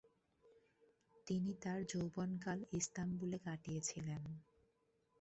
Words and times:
তিনি 1.27 1.51
তার 1.63 1.79
যৌবনকাল 1.91 2.59
ইস্তাম্বুলে 2.79 3.37
কাটিয়েছিলেন। 3.45 4.21